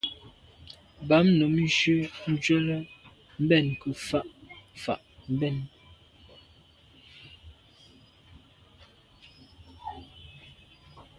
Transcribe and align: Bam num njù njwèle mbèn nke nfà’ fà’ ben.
Bam 1.07 1.27
num 1.37 1.53
njù 1.65 1.95
njwèle 2.31 2.77
mbèn 3.43 3.63
nke 3.71 3.89
nfà’ 3.97 4.21
fà’ 4.81 4.93
ben. 5.39 5.57